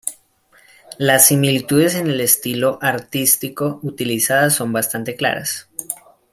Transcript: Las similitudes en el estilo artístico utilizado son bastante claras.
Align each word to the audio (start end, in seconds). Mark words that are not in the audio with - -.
Las 0.97 1.27
similitudes 1.27 1.93
en 1.93 2.07
el 2.07 2.21
estilo 2.21 2.79
artístico 2.81 3.77
utilizado 3.83 4.49
son 4.49 4.73
bastante 4.73 5.15
claras. 5.15 5.67